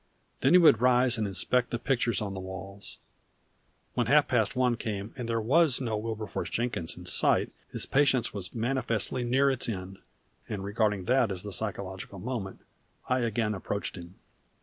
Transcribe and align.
Then 0.39 0.53
he 0.53 0.57
would 0.57 0.81
rise 0.81 1.19
and 1.19 1.27
inspect 1.27 1.69
the 1.69 1.77
pictures 1.77 2.23
on 2.23 2.33
the 2.33 2.39
walls. 2.39 2.97
When 3.93 4.07
half 4.07 4.27
past 4.27 4.55
one 4.55 4.75
came 4.75 5.13
and 5.15 5.29
there 5.29 5.39
was 5.39 5.79
no 5.79 5.95
Wilberforce 5.95 6.49
Jenkins 6.49 6.97
in 6.97 7.05
sight 7.05 7.51
his 7.71 7.85
patience 7.85 8.33
was 8.33 8.55
manifestly 8.55 9.23
near 9.23 9.51
its 9.51 9.69
end, 9.69 9.99
and 10.49 10.63
regarding 10.63 11.03
that 11.03 11.29
as 11.29 11.43
the 11.43 11.53
psychological 11.53 12.17
moment 12.17 12.61
I 13.09 13.19
again 13.19 13.53
approached 13.53 13.95
him. 13.95 14.15